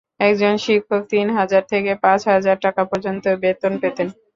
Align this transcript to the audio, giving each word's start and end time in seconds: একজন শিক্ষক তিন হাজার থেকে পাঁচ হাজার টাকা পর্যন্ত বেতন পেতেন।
একজন 0.21 0.53
শিক্ষক 0.65 1.01
তিন 1.11 1.27
হাজার 1.37 1.63
থেকে 1.71 1.91
পাঁচ 2.03 2.21
হাজার 2.31 2.57
টাকা 2.65 2.81
পর্যন্ত 2.91 3.25
বেতন 3.43 3.73
পেতেন। 3.81 4.07